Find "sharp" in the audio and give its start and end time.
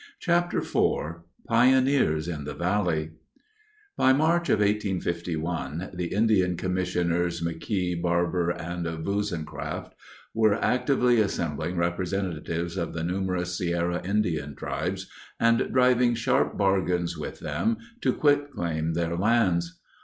16.15-16.57